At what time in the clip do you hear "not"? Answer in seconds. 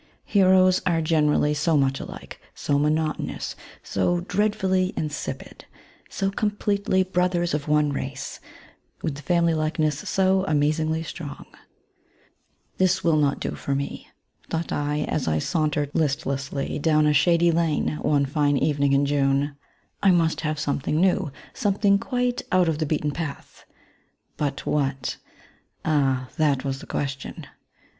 13.17-13.39